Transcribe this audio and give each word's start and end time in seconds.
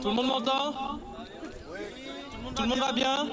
Tout 0.00 0.08
le 0.08 0.14
monde 0.14 0.26
m'entend 0.26 0.98
Tout 2.54 2.62
le 2.62 2.68
monde 2.68 2.78
va 2.78 2.92
bien 2.92 3.26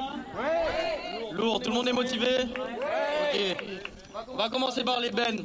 Lourd, 1.32 1.62
tout 1.62 1.70
le 1.70 1.75
monde 1.75 1.88
est 1.88 1.94
motivé 1.94 2.28
Ok. 2.44 3.58
On 4.28 4.36
va 4.36 4.49
commencer 4.49 4.83
par 4.83 4.99
les 4.99 5.12
bennes. 5.12 5.43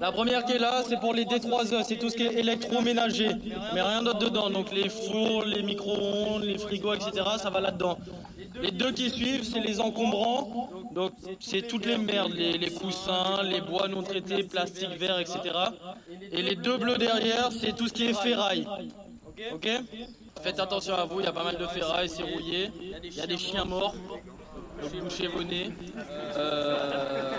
La 0.00 0.12
première 0.12 0.44
qui 0.44 0.52
est 0.52 0.58
là, 0.58 0.82
c'est 0.86 1.00
pour 1.00 1.14
les 1.14 1.24
D3E, 1.24 1.82
c'est 1.84 1.96
tout 1.96 2.10
ce 2.10 2.16
qui 2.16 2.24
est 2.24 2.34
électroménager, 2.34 3.30
mais 3.74 3.80
rien 3.80 4.02
d'autre 4.02 4.18
dedans. 4.18 4.50
Donc 4.50 4.72
les 4.72 4.88
fours, 4.88 5.44
les 5.44 5.62
micro-ondes, 5.62 6.44
les 6.44 6.58
frigos, 6.58 6.94
etc., 6.94 7.10
ça 7.38 7.50
va 7.50 7.60
là-dedans. 7.60 7.98
Les 8.60 8.70
deux 8.70 8.92
qui 8.92 9.10
suivent, 9.10 9.44
c'est 9.44 9.60
les 9.60 9.80
encombrants. 9.80 10.70
Donc 10.92 11.12
c'est 11.40 11.62
toutes 11.62 11.86
les 11.86 11.98
merdes, 11.98 12.32
les, 12.32 12.58
les 12.58 12.70
coussins, 12.70 13.42
les 13.42 13.60
bois 13.60 13.88
non 13.88 14.02
traités, 14.02 14.44
plastique, 14.44 14.90
verre, 14.98 15.18
etc. 15.18 15.40
Et 16.30 16.42
les 16.42 16.56
deux 16.56 16.76
bleus 16.76 16.98
derrière, 16.98 17.50
c'est 17.50 17.74
tout 17.74 17.88
ce 17.88 17.92
qui 17.92 18.04
est 18.04 18.14
ferraille. 18.14 18.66
Ok 19.54 19.68
Faites 20.42 20.58
attention 20.58 20.94
à 20.94 21.04
vous, 21.04 21.20
il 21.20 21.24
y 21.24 21.28
a 21.28 21.32
pas 21.32 21.44
mal 21.44 21.56
de 21.56 21.66
ferraille, 21.66 22.08
c'est 22.08 22.22
rouillé. 22.22 22.70
Il 23.04 23.14
y 23.14 23.20
a 23.20 23.26
des 23.26 23.38
chiens 23.38 23.64
morts. 23.64 23.94
Donc 24.82 25.04
bouchez 25.04 25.28
vos 25.28 25.42
nez. 25.42 25.70
Euh, 26.36 27.30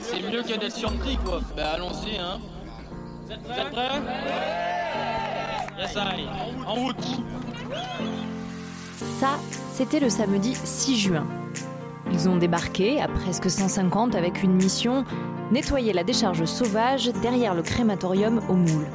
C'est 0.00 0.20
mieux 0.22 0.42
que 0.42 0.58
d'être 0.58 0.76
surpris 0.76 1.16
quoi. 1.24 1.40
Ben 1.56 1.66
allons-y 1.66 2.18
hein. 2.18 2.38
Vous 3.26 3.32
êtes 3.32 3.70
prêts? 3.70 3.88
Yes 5.78 5.94
I. 5.96 6.26
En 6.66 6.74
route 6.74 6.96
Ça, 9.20 9.38
c'était 9.72 10.00
le 10.00 10.10
samedi 10.10 10.54
6 10.54 10.98
juin. 10.98 11.26
Ils 12.12 12.28
ont 12.28 12.36
débarqué 12.36 13.00
à 13.00 13.08
presque 13.08 13.50
150 13.50 14.14
avec 14.14 14.42
une 14.42 14.54
mission 14.54 15.04
nettoyer 15.52 15.92
la 15.92 16.04
décharge 16.04 16.44
sauvage 16.44 17.10
derrière 17.22 17.54
le 17.54 17.62
crématorium 17.62 18.40
au 18.48 18.54
moule. 18.54 18.86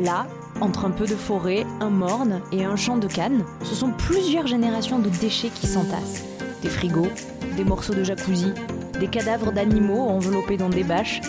Là, 0.00 0.26
entre 0.60 0.84
un 0.84 0.90
peu 0.90 1.06
de 1.06 1.14
forêt, 1.14 1.64
un 1.80 1.90
morne 1.90 2.40
et 2.52 2.64
un 2.64 2.76
champ 2.76 2.96
de 2.96 3.06
canne, 3.06 3.44
ce 3.62 3.74
sont 3.74 3.90
plusieurs 3.90 4.46
générations 4.46 4.98
de 4.98 5.08
déchets 5.08 5.50
qui 5.50 5.66
s'entassent. 5.66 6.24
Des 6.62 6.68
frigos, 6.68 7.10
des 7.56 7.64
morceaux 7.64 7.94
de 7.94 8.02
jacuzzi, 8.02 8.52
des 8.98 9.08
cadavres 9.08 9.52
d'animaux 9.52 10.08
enveloppés 10.08 10.56
dans 10.56 10.68
des 10.68 10.84
bâches, 10.84 11.20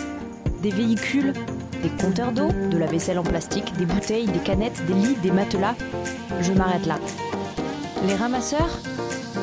des 0.62 0.70
véhicules, 0.70 1.32
des 1.82 1.90
compteurs 2.02 2.32
d'eau, 2.32 2.48
de 2.70 2.78
la 2.78 2.86
vaisselle 2.86 3.18
en 3.18 3.22
plastique, 3.22 3.72
des 3.78 3.86
bouteilles, 3.86 4.26
des 4.26 4.38
canettes, 4.38 4.84
des 4.86 4.94
lits, 4.94 5.16
des 5.22 5.30
matelas. 5.30 5.76
Je 6.40 6.52
m'arrête 6.52 6.86
là. 6.86 6.98
Les 8.06 8.14
ramasseurs, 8.14 8.80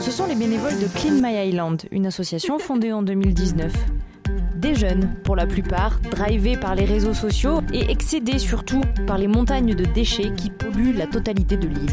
ce 0.02 0.12
sont 0.12 0.26
les 0.26 0.36
bénévoles 0.36 0.80
de 0.80 0.88
Clean 0.88 1.16
My 1.22 1.48
Island, 1.48 1.84
une 1.92 2.08
association 2.08 2.60
fondée 2.60 2.92
en 2.92 3.04
2019. 3.04 3.72
Des 4.64 4.76
jeunes, 4.76 5.14
pour 5.26 5.36
la 5.36 5.46
plupart, 5.46 6.00
drivés 6.10 6.56
par 6.56 6.74
les 6.74 6.86
réseaux 6.86 7.14
sociaux 7.14 7.60
et 7.74 7.92
excédés 7.92 8.40
surtout 8.40 8.80
par 9.06 9.18
les 9.18 9.28
montagnes 9.28 9.76
de 9.76 9.84
déchets 9.84 10.32
qui 10.38 10.50
polluent 10.50 10.96
la 10.96 11.06
totalité 11.06 11.58
de 11.58 11.68
l'île. 11.68 11.92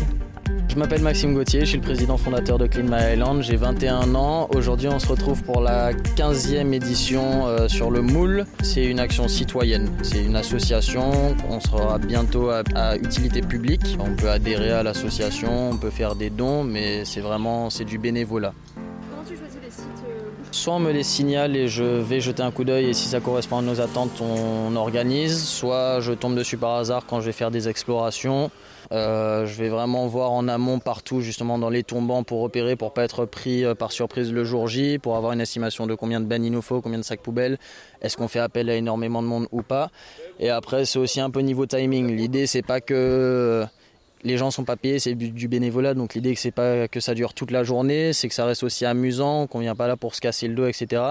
Je 0.69 0.77
m'appelle 0.77 1.03
Maxime 1.03 1.35
Gauthier, 1.35 1.63
je 1.63 1.65
suis 1.65 1.79
le 1.79 1.83
président 1.83 2.17
fondateur 2.17 2.59
de 2.59 2.69
Clean 2.69 2.85
My 2.85 3.15
Island, 3.15 3.43
j'ai 3.43 3.57
21 3.57 4.15
ans. 4.15 4.49
Aujourd'hui 4.55 4.87
on 4.87 5.01
se 5.01 5.09
retrouve 5.09 5.43
pour 5.43 5.61
la 5.61 5.93
15e 5.93 6.73
édition 6.73 7.49
euh, 7.49 7.67
sur 7.67 7.91
le 7.91 8.03
Moule. 8.03 8.45
C'est 8.63 8.87
une 8.87 9.01
action 9.01 9.27
citoyenne, 9.27 9.91
c'est 10.03 10.25
une 10.25 10.37
association, 10.37 11.35
on 11.49 11.59
sera 11.59 11.99
bientôt 11.99 12.51
à, 12.51 12.63
à, 12.77 12.97
utilité 12.97 13.41
publique. 13.41 13.97
On 13.99 14.15
peut 14.15 14.31
adhérer 14.31 14.71
à 14.71 14.85
l'association, 14.85 15.71
on 15.71 15.77
peut 15.77 15.91
faire 15.91 16.15
des 16.15 16.31
dons, 16.31 16.63
mais 16.63 17.05
c'est 17.05 17.21
vraiment 17.21 17.69
c'est 17.69 17.85
du 17.85 17.99
bénévolat. 17.99 18.55
Soit 20.61 20.75
on 20.75 20.79
me 20.79 20.93
les 20.93 21.05
signale 21.05 21.57
et 21.57 21.69
je 21.69 21.83
vais 21.83 22.21
jeter 22.21 22.43
un 22.43 22.51
coup 22.51 22.65
d'œil 22.65 22.91
et 22.91 22.93
si 22.93 23.09
ça 23.09 23.21
correspond 23.21 23.57
à 23.57 23.63
nos 23.63 23.81
attentes, 23.81 24.21
on 24.21 24.77
organise. 24.77 25.43
Soit 25.43 26.01
je 26.01 26.13
tombe 26.13 26.35
dessus 26.35 26.59
par 26.59 26.75
hasard 26.75 27.07
quand 27.07 27.23
je 27.23 27.25
vais 27.25 27.33
faire 27.33 27.51
des 27.51 27.71
explorations. 27.71 28.51
Euh, 28.93 29.47
je 29.47 29.57
vais 29.57 29.71
vraiment 29.71 30.07
voir 30.07 30.33
en 30.33 30.49
amont 30.49 30.79
partout, 30.79 31.23
justement 31.23 31.59
dans 31.59 31.71
les 31.71 31.83
tombants 31.83 32.25
pour 32.25 32.43
repérer, 32.43 32.77
pour 32.77 32.93
pas 32.93 33.05
être 33.05 33.25
pris 33.25 33.65
euh, 33.65 33.75
par 33.75 33.91
surprise 33.91 34.35
le 34.35 34.45
jour 34.45 34.69
J, 34.69 34.99
pour 34.99 35.17
avoir 35.17 35.33
une 35.33 35.41
estimation 35.41 35.87
de 35.87 35.95
combien 35.95 36.21
de 36.21 36.27
bennes 36.27 36.45
il 36.45 36.53
nous 36.53 36.61
faut, 36.61 36.83
combien 36.83 36.99
de 36.99 37.05
sacs 37.05 37.23
poubelles, 37.23 37.57
est-ce 38.03 38.19
qu'on 38.19 38.29
fait 38.29 38.39
appel 38.39 38.69
à 38.69 38.75
énormément 38.75 39.23
de 39.23 39.29
monde 39.29 39.47
ou 39.53 39.63
pas. 39.63 39.89
Et 40.41 40.51
après, 40.51 40.85
c'est 40.85 40.99
aussi 40.99 41.21
un 41.21 41.31
peu 41.31 41.41
niveau 41.41 41.65
timing. 41.65 42.15
L'idée, 42.15 42.47
c'est 42.47 42.61
pas 42.61 42.83
que 42.83 43.65
les 44.23 44.37
gens 44.37 44.51
sont 44.51 44.65
pas 44.65 44.77
payés, 44.77 44.99
c'est 44.99 45.15
du 45.15 45.49
bénévolat, 45.49 45.95
donc 45.95 46.15
l'idée 46.15 46.35
c'est 46.35 46.51
pas 46.51 46.89
que 46.89 47.01
ça 47.01 47.15
dure 47.15 47.35
toute 47.35 47.51
la 47.51 47.65
journée, 47.65 48.13
c'est 48.13 48.29
que 48.29 48.35
ça 48.35 48.45
reste 48.45 48.63
aussi 48.63 48.85
amusant, 48.85 49.47
qu'on 49.47 49.61
vient 49.61 49.75
pas 49.75 49.89
là 49.89 49.97
pour 49.97 50.15
se 50.15 50.21
casser 50.21 50.49
le 50.49 50.55
dos, 50.55 50.67
etc. 50.67 51.03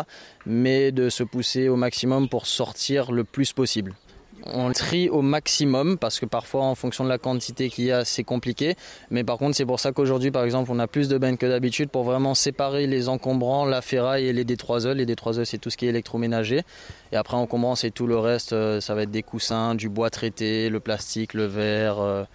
Mais 0.45 0.91
de 0.91 1.09
se 1.09 1.23
pousser 1.23 1.69
au 1.69 1.75
maximum 1.75 2.29
pour 2.29 2.45
sortir 2.45 3.11
le 3.11 3.23
plus 3.23 3.53
possible. 3.53 3.95
On 4.45 4.71
trie 4.71 5.09
au 5.09 5.21
maximum 5.21 5.97
parce 5.97 6.17
que 6.19 6.25
parfois 6.25 6.63
en 6.63 6.75
fonction 6.75 7.03
de 7.03 7.09
la 7.09 7.17
quantité 7.17 7.69
qu'il 7.69 7.85
y 7.85 7.91
a 7.91 8.05
c'est 8.05 8.23
compliqué. 8.23 8.75
Mais 9.11 9.25
par 9.25 9.37
contre 9.37 9.57
c'est 9.57 9.65
pour 9.65 9.81
ça 9.81 9.91
qu'aujourd'hui 9.91 10.31
par 10.31 10.45
exemple 10.45 10.71
on 10.71 10.79
a 10.79 10.87
plus 10.87 11.09
de 11.09 11.17
bennes 11.17 11.37
que 11.37 11.45
d'habitude 11.45 11.89
pour 11.89 12.03
vraiment 12.03 12.33
séparer 12.35 12.87
les 12.87 13.09
encombrants, 13.09 13.65
la 13.65 13.81
ferraille 13.81 14.27
et 14.27 14.33
les 14.33 14.45
D3E. 14.45 14.93
Les 14.93 15.05
D3E 15.05 15.43
c'est 15.43 15.57
tout 15.57 15.69
ce 15.69 15.75
qui 15.75 15.87
est 15.87 15.89
électroménager. 15.89 16.61
Et 17.11 17.17
après 17.17 17.35
encombrants 17.35 17.75
c'est 17.75 17.91
tout 17.91 18.07
le 18.07 18.17
reste, 18.17 18.55
ça 18.79 18.95
va 18.95 19.03
être 19.03 19.11
des 19.11 19.23
coussins, 19.23 19.75
du 19.75 19.89
bois 19.89 20.09
traité, 20.09 20.69
le 20.69 20.79
plastique, 20.79 21.33
le 21.33 21.45
verre 21.45 22.25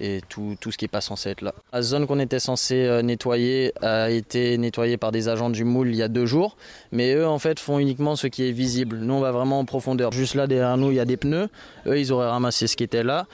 et 0.00 0.20
tout, 0.28 0.56
tout, 0.60 0.72
ce 0.72 0.78
qui 0.78 0.84
n'est 0.84 0.88
pas 0.88 1.00
censé 1.00 1.30
être 1.30 1.42
là. 1.42 1.54
La 1.72 1.82
zone 1.82 2.06
qu'on 2.06 2.18
était 2.18 2.40
censé 2.40 3.00
nettoyer 3.02 3.72
a 3.80 4.10
été 4.10 4.58
nettoyée 4.58 4.96
par 4.96 5.12
des 5.12 5.28
agents 5.28 5.50
du 5.50 5.64
moule 5.64 5.88
il 5.88 5.96
y 5.96 6.02
a 6.02 6.08
deux 6.08 6.26
jours, 6.26 6.56
mais 6.92 7.14
eux 7.14 7.26
en 7.26 7.38
fait 7.38 7.60
font 7.60 7.78
uniquement 7.78 8.16
ce 8.16 8.26
qui 8.26 8.48
est 8.48 8.52
visible. 8.52 8.98
Nous 8.98 9.14
on 9.14 9.20
va 9.20 9.30
vraiment 9.30 9.60
en 9.60 9.64
profondeur. 9.64 10.12
Juste 10.12 10.34
là 10.34 10.46
derrière 10.46 10.76
nous 10.76 10.90
il 10.90 10.96
y 10.96 11.00
a 11.00 11.04
des 11.04 11.16
pneus, 11.16 11.48
eux 11.86 11.98
ils 11.98 12.12
auraient 12.12 12.28
ramassé 12.28 12.66
ce 12.66 12.76
qui 12.76 12.84
était 12.84 13.04
là, 13.04 13.26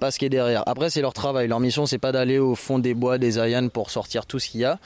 pas 0.00 0.10
ce 0.10 0.18
qui 0.18 0.26
est 0.26 0.30
derrière. 0.30 0.64
Après 0.66 0.90
c'est 0.90 1.00
leur 1.00 1.14
travail, 1.14 1.48
leur 1.48 1.60
mission 1.60 1.86
c'est 1.86 1.98
pas 1.98 2.12
d'aller 2.12 2.38
au 2.38 2.54
fond 2.54 2.78
des 2.78 2.94
bois, 2.94 3.18
des 3.18 3.38
ayanes 3.38 3.70
pour 3.70 3.90
sortir 3.90 4.26
tout 4.26 4.38
ce 4.38 4.48
qu'il 4.48 4.60
y 4.60 4.64
a. 4.64 4.78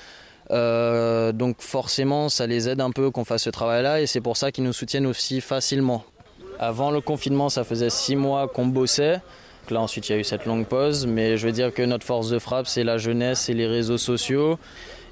Euh, 0.53 1.32
donc 1.32 1.56
forcément 1.60 2.28
ça 2.28 2.47
les 2.47 2.69
aide 2.69 2.81
un 2.81 2.93
peu 2.93 3.10
qu'on 3.10 3.25
fasse 3.25 3.43
ce 3.43 3.50
travail 3.50 3.82
là 3.82 4.00
et 4.00 4.06
c'est 4.06 4.20
pour 4.20 4.37
ça 4.37 4.53
qu'ils 4.53 4.62
nous 4.62 4.72
soutiennent 4.72 5.06
aussi 5.06 5.41
facilement. 5.41 6.04
Avant 6.60 6.91
le 6.91 7.00
confinement 7.00 7.48
ça 7.48 7.64
faisait 7.64 7.91
six 7.91 8.14
mois 8.14 8.47
qu'on 8.47 8.66
bossait. 8.66 9.20
Là 9.71 9.81
ensuite 9.81 10.09
il 10.09 10.12
y 10.12 10.15
a 10.15 10.19
eu 10.19 10.25
cette 10.25 10.47
longue 10.47 10.66
pause, 10.66 11.06
mais 11.06 11.37
je 11.37 11.47
veux 11.47 11.53
dire 11.53 11.75
que 11.75 11.82
notre 11.82 12.06
force 12.06 12.31
de 12.31 12.38
frappe 12.38 12.66
c'est 12.66 12.84
la 12.84 12.99
jeunesse 12.99 13.49
et 13.49 13.54
les 13.54 13.66
réseaux 13.66 13.99
sociaux. 13.99 14.59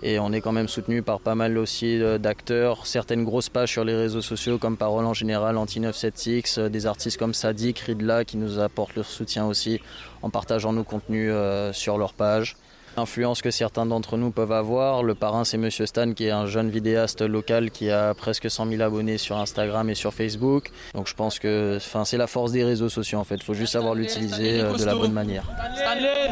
Et 0.02 0.18
on 0.18 0.32
est 0.32 0.40
quand 0.40 0.52
même 0.52 0.68
soutenu 0.68 1.02
par 1.02 1.18
pas 1.20 1.34
mal 1.34 1.56
aussi 1.56 1.98
d'acteurs, 2.18 2.86
certaines 2.86 3.24
grosses 3.24 3.48
pages 3.48 3.70
sur 3.70 3.84
les 3.84 3.94
réseaux 3.94 4.20
sociaux 4.20 4.58
comme 4.58 4.76
Parole 4.76 5.06
en 5.06 5.14
général, 5.14 5.56
Anti976, 5.56 6.68
des 6.68 6.86
artistes 6.86 7.16
comme 7.16 7.32
Sadik, 7.32 7.78
Ridla 7.78 8.24
qui 8.24 8.36
nous 8.36 8.58
apportent 8.58 8.96
leur 8.96 9.06
soutien 9.06 9.46
aussi 9.46 9.80
en 10.20 10.28
partageant 10.30 10.72
nos 10.72 10.84
contenus 10.84 11.32
sur 11.72 11.96
leur 11.96 12.12
page. 12.12 12.56
L'influence 12.96 13.42
que 13.42 13.50
certains 13.50 13.86
d'entre 13.86 14.16
nous 14.16 14.30
peuvent 14.30 14.52
avoir, 14.52 15.02
le 15.02 15.16
parrain 15.16 15.44
c'est 15.44 15.58
Monsieur 15.58 15.84
Stan 15.84 16.12
qui 16.12 16.26
est 16.26 16.30
un 16.30 16.46
jeune 16.46 16.70
vidéaste 16.70 17.22
local 17.22 17.72
qui 17.72 17.90
a 17.90 18.14
presque 18.14 18.48
100 18.48 18.68
000 18.68 18.82
abonnés 18.82 19.18
sur 19.18 19.36
Instagram 19.36 19.90
et 19.90 19.96
sur 19.96 20.14
Facebook. 20.14 20.70
Donc 20.94 21.08
je 21.08 21.14
pense 21.14 21.40
que 21.40 21.78
c'est 21.80 22.16
la 22.16 22.28
force 22.28 22.52
des 22.52 22.62
réseaux 22.62 22.88
sociaux 22.88 23.18
en 23.18 23.24
fait, 23.24 23.34
il 23.34 23.42
faut 23.42 23.54
juste 23.54 23.72
savoir 23.72 23.94
l'utiliser 23.94 24.62
de 24.62 24.84
la 24.84 24.94
bonne 24.94 25.12
manière. 25.12 25.42
Stanley. 25.74 26.28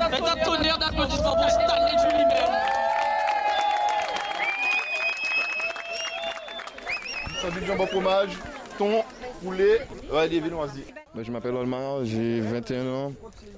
Ouais. 0.00 0.08
Faites 0.10 0.22
un 0.22 0.44
tonnerre 0.44 0.78
d'applaudissements 0.78 1.36
pour 1.36 1.50
Stanley 1.50 1.96
Julie-Même 2.02 2.38
Sandwich 7.42 7.66
jambon 7.66 7.86
fromage, 7.86 8.30
thon, 8.78 9.04
poulet, 9.42 9.86
ouais, 10.12 10.28
des 10.28 10.40
viennoiseries. 10.40 10.84
Je 11.20 11.30
m'appelle 11.32 11.54
Olmar, 11.54 12.04
j'ai 12.04 12.40
21 12.40 12.86
ans, 12.86 13.12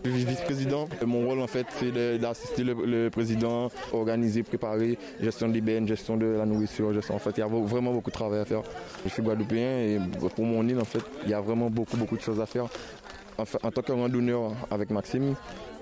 vice-président. 0.05 0.89
Mon 1.05 1.27
rôle 1.27 1.41
en 1.41 1.47
fait 1.47 1.67
c'est 1.79 2.19
d'assister 2.19 2.65
le, 2.65 3.09
président, 3.11 3.71
organiser, 3.93 4.43
préparer, 4.43 4.99
gestion 5.21 5.49
des 5.49 5.61
bennes, 5.61 5.87
gestion 5.87 6.17
de 6.17 6.27
la 6.27 6.47
nourriture. 6.47 6.93
En 7.11 7.19
fait 7.19 7.31
il 7.37 7.41
y 7.41 7.43
a 7.43 7.47
vraiment 7.47 7.93
beaucoup 7.93 8.11
de 8.11 8.15
travail 8.15 8.41
à 8.41 8.45
faire. 8.45 8.63
Je 9.05 9.11
suis 9.11 9.23
guadeloupéen 9.23 9.79
et 9.79 9.99
pour 10.35 10.45
mon 10.45 10.67
île 10.67 10.79
en 10.79 10.85
fait 10.85 11.03
il 11.25 11.31
y 11.31 11.35
a 11.35 11.41
vraiment 11.41 11.71
beaucoup 11.71 11.97
beaucoup 11.97 12.17
de 12.17 12.23
choses 12.23 12.41
à 12.41 12.47
faire. 12.47 12.67
En, 13.39 13.45
en 13.67 13.71
tant 13.71 13.83
que 13.83 13.93
randonneur 13.93 14.53
avec 14.71 14.91
Maxime, 14.91 15.35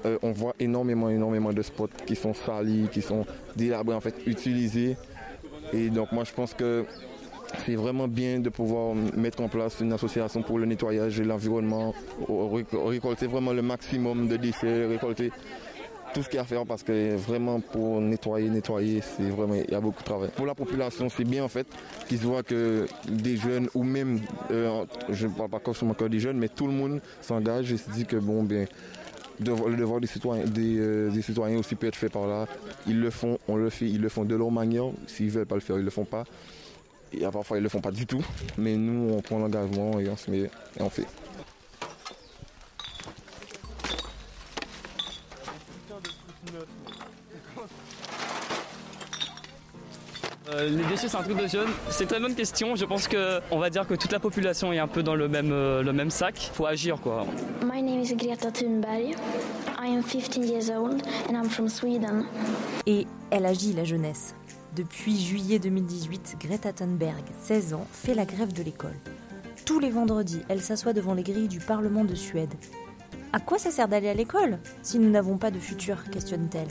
euh, 0.06 0.16
on 0.22 0.30
voit 0.32 0.54
énormément 0.60 1.10
énormément 1.10 1.52
de 1.52 1.62
spots 1.62 1.88
qui 2.06 2.14
sont 2.14 2.34
salis, 2.34 2.88
qui 2.92 3.02
sont 3.02 3.26
délabrés 3.56 3.96
en 3.96 4.00
fait, 4.00 4.14
utilisés. 4.26 4.96
Et 5.72 5.90
donc 5.90 6.12
moi 6.12 6.24
je 6.24 6.32
pense 6.32 6.54
que 6.54 6.86
c'est 7.64 7.76
vraiment 7.76 8.08
bien 8.08 8.40
de 8.40 8.48
pouvoir 8.48 8.94
mettre 8.94 9.42
en 9.42 9.48
place 9.48 9.80
une 9.80 9.92
association 9.92 10.42
pour 10.42 10.58
le 10.58 10.66
nettoyage 10.66 11.18
et 11.20 11.24
l'environnement, 11.24 11.94
récolter 12.72 13.26
vraiment 13.26 13.52
le 13.52 13.62
maximum 13.62 14.28
de 14.28 14.36
déchets, 14.36 14.86
récolter 14.86 15.30
tout 16.14 16.22
ce 16.22 16.28
qu'il 16.28 16.36
y 16.36 16.38
a 16.38 16.42
à 16.42 16.46
faire 16.46 16.64
parce 16.64 16.82
que 16.82 17.16
vraiment 17.16 17.60
pour 17.60 18.00
nettoyer, 18.00 18.48
nettoyer, 18.48 19.02
c'est 19.02 19.28
vraiment 19.28 19.54
il 19.54 19.70
y 19.70 19.74
a 19.74 19.80
beaucoup 19.80 20.00
de 20.00 20.04
travail. 20.06 20.30
Pour 20.34 20.46
la 20.46 20.54
population, 20.54 21.08
c'est 21.08 21.24
bien 21.24 21.44
en 21.44 21.48
fait 21.48 21.66
qu'ils 22.08 22.18
voient 22.18 22.42
que 22.42 22.86
des 23.08 23.36
jeunes 23.36 23.68
ou 23.74 23.82
même, 23.82 24.20
euh, 24.50 24.84
je 25.10 25.26
ne 25.26 25.32
parle 25.32 25.50
pas 25.50 25.60
forcément 25.60 25.94
que 25.94 26.04
des 26.04 26.20
jeunes, 26.20 26.38
mais 26.38 26.48
tout 26.48 26.66
le 26.66 26.72
monde 26.72 27.00
s'engage 27.20 27.72
et 27.72 27.76
se 27.76 27.90
dit 27.90 28.06
que 28.06 28.16
bon 28.16 28.42
bien 28.42 28.66
le 29.40 29.76
devoir 29.76 30.00
des 30.00 30.06
citoyens, 30.06 30.44
euh, 30.58 31.10
des, 31.10 31.22
citoyens 31.22 31.58
aussi 31.58 31.74
peut 31.74 31.86
être 31.86 31.96
fait 31.96 32.08
par 32.08 32.26
là. 32.26 32.46
Ils 32.86 33.00
le 33.00 33.10
font, 33.10 33.38
on 33.48 33.56
le 33.56 33.70
fait, 33.70 33.86
ils 33.86 34.00
le 34.00 34.08
font 34.08 34.24
de 34.24 34.34
leur 34.34 34.50
manière. 34.50 34.84
S'ils 35.06 35.30
veulent 35.30 35.46
pas 35.46 35.54
le 35.54 35.60
faire, 35.60 35.78
ils 35.78 35.84
le 35.84 35.90
font 35.90 36.04
pas. 36.04 36.24
Et 37.12 37.20
parfois, 37.32 37.58
ils 37.58 37.62
le 37.62 37.68
font 37.68 37.80
pas 37.80 37.90
du 37.90 38.06
tout. 38.06 38.24
Mais 38.56 38.76
nous, 38.76 39.14
on 39.14 39.20
prend 39.22 39.38
l'engagement 39.38 39.98
et 39.98 40.08
on 40.08 40.16
se 40.16 40.30
met 40.30 40.38
et 40.38 40.82
on 40.82 40.90
fait. 40.90 41.06
Euh, 50.50 50.68
Les 50.70 50.84
déchets, 50.84 51.08
c'est 51.08 51.16
un 51.16 51.22
truc 51.22 51.36
de 51.36 51.46
jeune. 51.46 51.68
C'est 51.90 52.04
une 52.04 52.08
très 52.08 52.20
bonne 52.20 52.34
question. 52.34 52.74
Je 52.74 52.84
pense 52.86 53.06
que 53.06 53.40
on 53.50 53.58
va 53.58 53.68
dire 53.68 53.86
que 53.86 53.94
toute 53.94 54.12
la 54.12 54.18
population 54.18 54.72
est 54.72 54.78
un 54.78 54.88
peu 54.88 55.02
dans 55.02 55.14
le 55.14 55.28
même 55.28 55.50
euh, 55.52 55.82
le 55.82 55.92
même 55.92 56.10
sac. 56.10 56.50
Faut 56.54 56.64
agir 56.66 57.00
quoi. 57.00 57.26
My 57.70 57.82
name 57.82 58.00
is 58.00 58.14
Greta 58.14 58.50
Thunberg. 58.50 59.14
I 59.80 59.88
am 59.88 60.02
15 60.02 60.44
years 60.44 60.70
old 60.70 61.02
and 61.28 61.34
I'm 61.34 61.50
from 61.50 61.68
Sweden. 61.68 62.24
Et 62.86 63.06
elle 63.30 63.44
agit 63.44 63.74
la 63.74 63.84
jeunesse. 63.84 64.34
Depuis 64.78 65.18
juillet 65.18 65.58
2018, 65.58 66.36
Greta 66.38 66.72
Thunberg, 66.72 67.24
16 67.42 67.74
ans, 67.74 67.88
fait 67.90 68.14
la 68.14 68.24
grève 68.24 68.52
de 68.52 68.62
l'école. 68.62 68.94
Tous 69.64 69.80
les 69.80 69.90
vendredis, 69.90 70.42
elle 70.48 70.60
s'assoit 70.60 70.92
devant 70.92 71.14
les 71.14 71.24
grilles 71.24 71.48
du 71.48 71.58
Parlement 71.58 72.04
de 72.04 72.14
Suède. 72.14 72.54
À 73.32 73.40
quoi 73.40 73.58
ça 73.58 73.72
sert 73.72 73.88
d'aller 73.88 74.08
à 74.08 74.14
l'école 74.14 74.60
si 74.84 75.00
nous 75.00 75.10
n'avons 75.10 75.36
pas 75.36 75.50
de 75.50 75.58
futur 75.58 76.08
questionne-t-elle. 76.12 76.68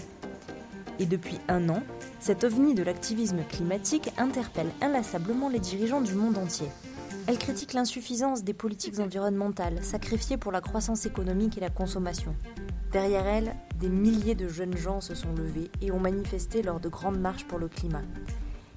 Et 0.99 1.05
depuis 1.05 1.37
un 1.49 1.67
an, 1.67 1.83
cet 2.21 2.45
ovni 2.45 2.75
de 2.75 2.83
l'activisme 2.83 3.43
climatique 3.49 4.13
interpelle 4.17 4.71
inlassablement 4.79 5.49
les 5.49 5.59
dirigeants 5.59 5.99
du 5.99 6.13
monde 6.13 6.37
entier. 6.37 6.67
Elle 7.27 7.37
critique 7.37 7.73
l'insuffisance 7.73 8.45
des 8.45 8.53
politiques 8.53 8.99
environnementales, 8.99 9.83
sacrifiées 9.83 10.37
pour 10.37 10.53
la 10.53 10.61
croissance 10.61 11.05
économique 11.05 11.57
et 11.57 11.61
la 11.61 11.69
consommation. 11.69 12.33
Derrière 12.93 13.27
elle, 13.27 13.53
des 13.81 13.89
milliers 13.89 14.33
de 14.33 14.47
jeunes 14.47 14.77
gens 14.77 15.01
se 15.01 15.13
sont 15.13 15.33
levés 15.33 15.69
et 15.81 15.91
ont 15.91 15.99
manifesté 15.99 16.63
lors 16.63 16.79
de 16.79 16.87
grandes 16.87 17.19
marches 17.19 17.45
pour 17.45 17.59
le 17.59 17.67
climat. 17.67 18.03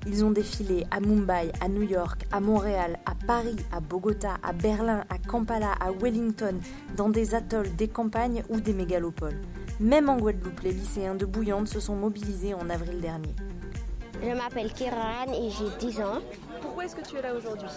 Ils 0.05 0.25
ont 0.25 0.33
défilé 0.33 0.85
à 0.91 0.99
Mumbai, 0.99 1.53
à 1.61 1.69
New 1.69 1.83
York, 1.83 2.27
à 2.33 2.41
Montréal, 2.41 2.99
à 3.07 3.15
Paris, 3.15 3.57
à 3.71 3.79
Bogota, 3.79 4.39
à 4.43 4.53
Berlin, 4.53 5.05
à 5.11 5.19
Kampala, 5.19 5.73
à 5.79 5.93
Wellington, 5.93 6.59
dans 6.97 7.09
des 7.09 7.37
atolls, 7.37 7.77
des 7.77 7.87
campagnes 7.87 8.43
ou 8.49 8.61
des 8.61 8.73
mégalopoles. 8.73 9.41
Même 9.79 10.09
en 10.09 10.17
Guadeloupe, 10.17 10.61
les 10.61 10.73
lycéens 10.73 11.15
de 11.15 11.25
Bouillante 11.25 11.69
se 11.69 11.79
sont 11.79 11.95
mobilisés 11.95 12.55
en 12.55 12.69
avril 12.69 13.01
dernier. 13.01 13.35
Je 14.21 14.35
m'appelle 14.37 14.73
Kiran 14.73 15.33
et 15.33 15.51
j'ai 15.51 15.87
10 15.87 16.01
ans. 16.01 16.21
Pourquoi 16.81 16.99
est-ce 16.99 17.11
que 17.11 17.11
tu 17.11 17.19
es 17.19 17.23
là 17.29 17.35
aujourd'hui 17.35 17.69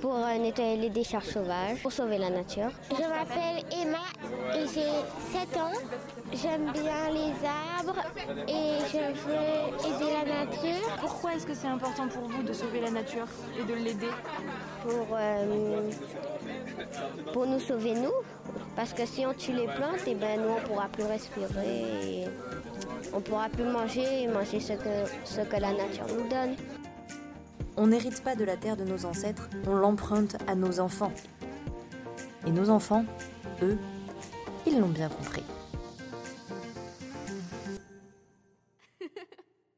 Pour 0.00 0.14
euh, 0.14 0.38
nettoyer 0.38 0.76
les 0.76 0.88
décharges 0.88 1.26
sauvages, 1.26 1.82
pour 1.82 1.90
sauver 1.90 2.16
la 2.16 2.30
nature. 2.30 2.70
Je 2.90 3.08
m'appelle 3.08 3.64
Emma 3.72 4.04
et 4.54 4.68
j'ai 4.68 5.36
7 5.36 5.56
ans. 5.56 5.72
J'aime 6.32 6.70
bien 6.70 7.10
les 7.10 7.32
arbres 7.44 8.00
et 8.46 8.78
je 8.86 8.98
veux 9.26 9.96
aider 9.96 10.12
la 10.12 10.44
nature. 10.44 10.96
Pourquoi 11.00 11.34
est-ce 11.34 11.44
que 11.44 11.54
c'est 11.54 11.66
important 11.66 12.06
pour 12.06 12.28
vous 12.28 12.44
de 12.44 12.52
sauver 12.52 12.80
la 12.82 12.92
nature 12.92 13.26
et 13.58 13.64
de 13.64 13.74
l'aider 13.74 14.12
Pour, 14.84 15.08
euh, 15.10 15.90
pour 17.32 17.46
nous 17.46 17.58
sauver 17.58 17.94
nous. 17.94 18.14
Parce 18.76 18.92
que 18.92 19.04
si 19.06 19.26
on 19.26 19.34
tue 19.34 19.54
les 19.54 19.66
plantes, 19.66 20.06
et 20.06 20.12
eh 20.12 20.14
ben 20.14 20.40
nous 20.40 20.50
on 20.50 20.68
pourra 20.68 20.86
plus 20.86 21.02
respirer. 21.02 21.48
Et 22.04 22.24
on 23.12 23.20
pourra 23.20 23.48
plus 23.48 23.64
manger 23.64 24.22
et 24.22 24.28
manger 24.28 24.60
ce 24.60 24.74
que, 24.74 25.10
ce 25.24 25.40
que 25.40 25.56
la 25.56 25.72
nature 25.72 26.06
nous 26.16 26.28
donne. 26.28 26.54
On 27.76 27.86
n'hérite 27.86 28.22
pas 28.22 28.34
de 28.34 28.44
la 28.44 28.56
terre 28.56 28.76
de 28.76 28.84
nos 28.84 29.06
ancêtres, 29.06 29.48
on 29.66 29.74
l'emprunte 29.74 30.36
à 30.46 30.54
nos 30.54 30.80
enfants. 30.80 31.12
Et 32.46 32.50
nos 32.50 32.70
enfants, 32.70 33.04
eux, 33.62 33.78
ils 34.66 34.78
l'ont 34.78 34.88
bien 34.88 35.08
compris. 35.08 35.42